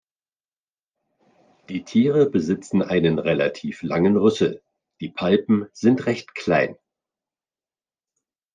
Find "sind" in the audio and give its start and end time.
5.73-6.07